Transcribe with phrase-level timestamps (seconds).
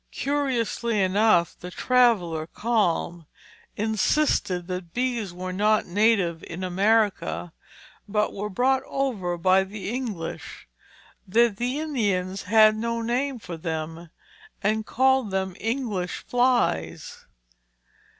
[0.09, 3.27] Curiously enough, the traveller, Kalm,
[3.77, 7.53] insisted that bees were not native in America,
[8.07, 10.67] but were brought over by the English;
[11.27, 14.09] that the Indians had no name for them
[14.63, 17.27] and called them English flies.